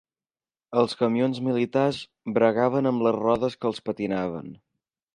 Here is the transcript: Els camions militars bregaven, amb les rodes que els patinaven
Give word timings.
Els 0.81 0.97
camions 1.01 1.41
militars 1.49 2.01
bregaven, 2.39 2.91
amb 2.95 3.07
les 3.09 3.19
rodes 3.23 3.63
que 3.63 3.73
els 3.73 3.89
patinaven 3.91 4.53